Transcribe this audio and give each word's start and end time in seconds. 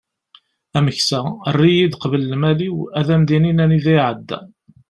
ameksa 0.77 1.21
err-iyi-d 1.49 1.93
qbel 2.01 2.23
lmal-iw 2.31 2.77
ad 2.99 3.07
am-d-inin 3.15 3.63
anida 3.63 3.91
iεedda 3.95 4.39